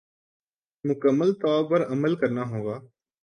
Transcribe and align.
مکمل 0.83 1.29
طور 1.41 1.61
پر 1.69 1.79
عمل 1.93 2.13
کرنا 2.21 2.43
ہوگا 2.51 2.75